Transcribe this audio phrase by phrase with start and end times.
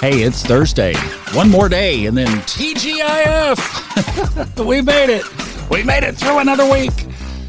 [0.00, 0.94] Hey, it's Thursday.
[1.34, 3.58] One more day, and then TGIF.
[4.66, 5.22] we made it.
[5.68, 6.90] We made it through another week.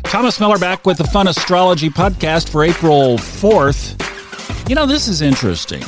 [0.04, 4.68] Thomas Miller back with the Fun Astrology podcast for April 4th.
[4.68, 5.82] You know, this is interesting.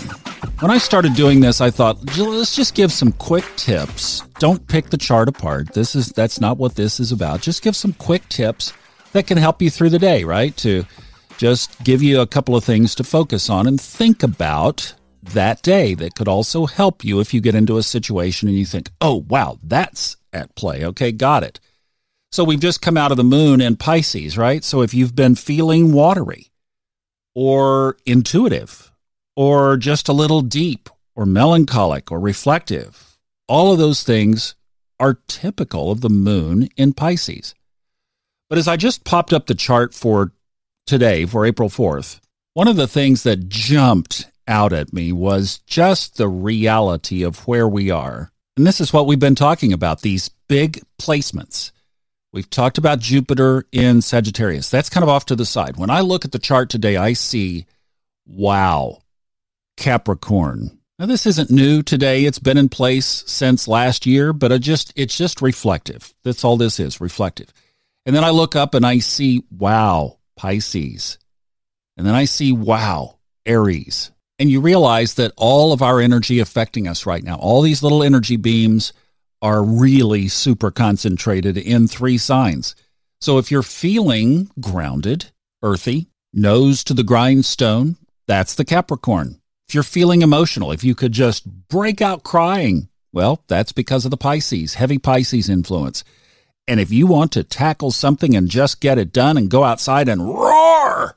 [0.61, 4.21] When I started doing this, I thought, let's just give some quick tips.
[4.39, 5.73] Don't pick the chart apart.
[5.73, 7.41] This is that's not what this is about.
[7.41, 8.71] Just give some quick tips
[9.11, 10.55] that can help you through the day, right?
[10.57, 10.85] To
[11.37, 14.93] just give you a couple of things to focus on and think about
[15.23, 18.65] that day that could also help you if you get into a situation and you
[18.65, 20.85] think, oh, wow, that's at play.
[20.85, 21.59] Okay, got it.
[22.31, 24.63] So we've just come out of the moon in Pisces, right?
[24.63, 26.51] So if you've been feeling watery
[27.35, 28.91] or intuitive
[29.35, 33.17] or just a little deep or melancholic or reflective,
[33.47, 34.55] all of those things
[34.99, 37.53] are typical of the moon in Pisces.
[38.49, 40.31] But as I just popped up the chart for
[40.85, 42.19] today, for April 4th,
[42.53, 47.67] one of the things that jumped out at me was just the reality of where
[47.67, 48.31] we are.
[48.55, 51.71] And this is what we've been talking about these big placements.
[52.31, 54.69] We've talked about Jupiter in Sagittarius.
[54.69, 55.77] That's kind of off to the side.
[55.77, 57.65] When I look at the chart today, I see,
[58.25, 58.99] wow,
[59.77, 60.79] Capricorn.
[60.99, 62.25] Now this isn't new today.
[62.25, 66.13] It's been in place since last year, but just it's just reflective.
[66.23, 67.51] That's all this is, reflective.
[68.05, 71.17] And then I look up and I see, wow, Pisces.
[71.97, 76.87] And then I see, wow, Aries and you realize that all of our energy affecting
[76.87, 78.93] us right now, all these little energy beams
[79.41, 82.75] are really super concentrated in three signs.
[83.21, 85.31] So if you're feeling grounded,
[85.61, 89.39] earthy, nose to the grindstone, that's the Capricorn.
[89.67, 94.11] If you're feeling emotional, if you could just break out crying, well, that's because of
[94.11, 96.03] the Pisces, heavy Pisces influence.
[96.67, 100.07] And if you want to tackle something and just get it done and go outside
[100.07, 101.15] and roar,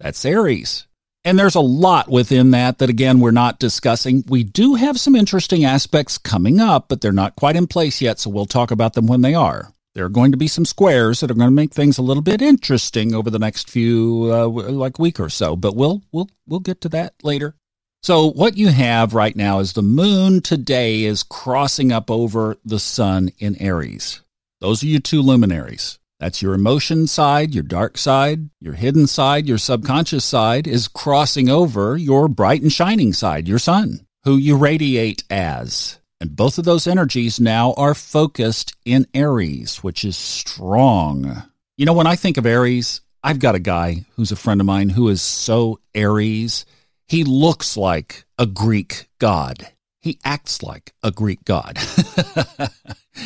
[0.00, 0.87] that's Aries.
[1.24, 4.24] And there's a lot within that that, again, we're not discussing.
[4.28, 8.18] We do have some interesting aspects coming up, but they're not quite in place yet,
[8.18, 9.72] so we'll talk about them when they are.
[9.94, 12.22] There are going to be some squares that are going to make things a little
[12.22, 16.60] bit interesting over the next few, uh, like week or so, but we'll we'll we'll
[16.60, 17.56] get to that later.
[18.02, 22.78] So what you have right now is the moon today is crossing up over the
[22.78, 24.20] sun in Aries.
[24.60, 25.98] Those are your two luminaries.
[26.20, 31.48] That's your emotion side, your dark side, your hidden side, your subconscious side is crossing
[31.48, 35.98] over your bright and shining side, your sun, who you radiate as.
[36.20, 41.44] And both of those energies now are focused in Aries, which is strong.
[41.76, 44.66] You know, when I think of Aries, I've got a guy who's a friend of
[44.66, 46.64] mine who is so Aries.
[47.06, 49.68] He looks like a Greek god.
[50.00, 51.76] He acts like a Greek god.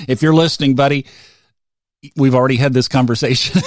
[0.06, 1.06] if you're listening, buddy,
[2.16, 3.62] we've already had this conversation.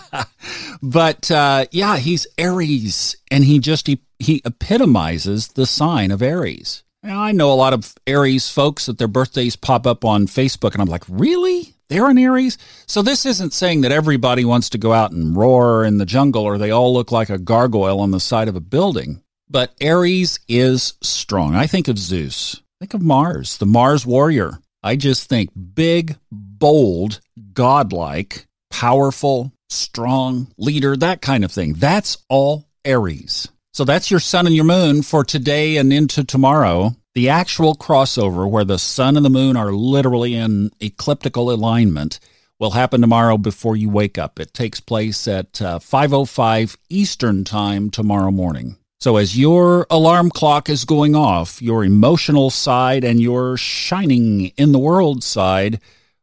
[0.82, 6.82] but uh, yeah, he's Aries, and he just he, he epitomizes the sign of Aries.
[7.02, 10.72] Now, I know a lot of Aries folks that their birthdays pop up on Facebook,
[10.72, 11.74] and I'm like, really?
[11.88, 12.58] They're an Aries?
[12.86, 16.42] So this isn't saying that everybody wants to go out and roar in the jungle
[16.42, 19.22] or they all look like a gargoyle on the side of a building.
[19.48, 21.54] But Aries is strong.
[21.54, 22.60] I think of Zeus.
[22.80, 24.58] Think of Mars, the Mars warrior.
[24.82, 26.16] I just think big,
[26.58, 27.20] bold,
[27.52, 31.74] godlike, powerful, strong leader, that kind of thing.
[31.74, 33.48] That's all Aries.
[33.72, 36.96] So that's your sun and your moon for today and into tomorrow.
[37.14, 42.20] The actual crossover where the sun and the moon are literally in ecliptical alignment
[42.58, 44.40] will happen tomorrow before you wake up.
[44.40, 48.76] It takes place at uh, 5:05 Eastern Time tomorrow morning.
[48.98, 54.72] So as your alarm clock is going off, your emotional side and your shining in
[54.72, 55.80] the world side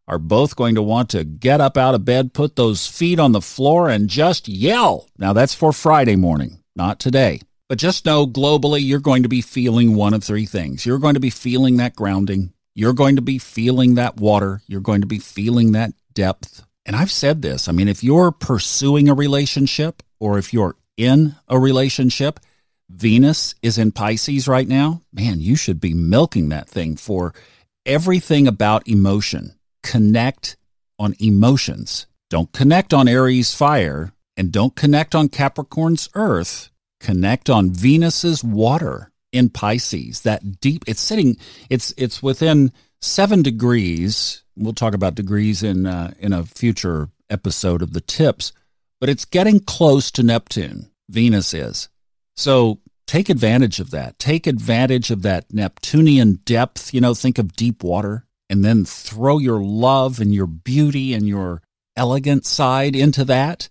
[0.08, 3.32] are both going to want to get up out of bed, put those feet on
[3.32, 5.08] the floor, and just yell.
[5.18, 7.42] Now, that's for Friday morning, not today.
[7.70, 10.86] But just know globally, you're going to be feeling one of three things.
[10.86, 12.54] You're going to be feeling that grounding.
[12.76, 14.62] You're going to be feeling that water.
[14.68, 16.66] You're going to be feeling that depth.
[16.86, 21.36] And I've said this I mean, if you're pursuing a relationship or if you're in
[21.48, 22.40] a relationship,
[22.90, 27.34] Venus is in Pisces right now, man, you should be milking that thing for
[27.86, 30.58] everything about emotion connect
[30.98, 32.08] on emotions.
[32.30, 36.72] Don't connect on Aries fire and don't connect on Capricorn's earth.
[37.00, 40.22] Connect on Venus's water in Pisces.
[40.22, 41.38] That deep, it's sitting,
[41.70, 42.72] it's, it's within
[43.02, 44.44] seven degrees.
[44.56, 48.54] We'll talk about degrees in, uh, in a future episode of the tips,
[49.00, 50.90] but it's getting close to Neptune.
[51.10, 51.90] Venus is.
[52.36, 54.18] So take advantage of that.
[54.18, 56.94] Take advantage of that Neptunian depth.
[56.94, 61.28] You know, think of deep water and then throw your love and your beauty and
[61.28, 61.62] your
[61.96, 63.70] elegant side into that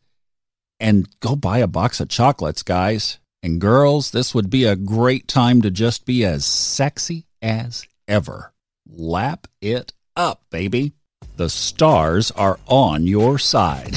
[0.80, 3.18] and go buy a box of chocolates, guys.
[3.42, 8.52] And girls, this would be a great time to just be as sexy as ever.
[8.88, 10.92] Lap it up, baby.
[11.36, 13.96] The stars are on your side.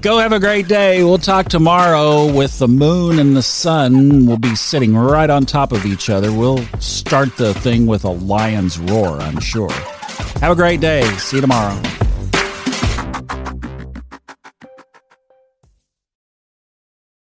[0.00, 1.02] Go have a great day.
[1.02, 4.26] We'll talk tomorrow with the moon and the sun.
[4.26, 6.32] We'll be sitting right on top of each other.
[6.32, 9.72] We'll start the thing with a lion's roar, I'm sure.
[10.40, 11.04] Have a great day.
[11.16, 11.80] See you tomorrow.